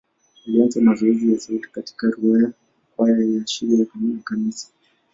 Alianza 0.47 0.81
mazoezi 0.81 1.31
ya 1.33 1.39
sauti 1.39 1.69
katika 1.71 2.11
kwaya 2.95 3.17
ya 3.17 3.47
shule 3.47 3.87
na 4.01 4.19
kanisa. 4.23 4.67